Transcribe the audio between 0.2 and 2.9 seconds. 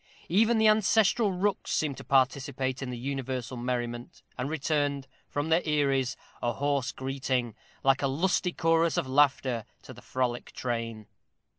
Even the ancestral rooks seemed to participate in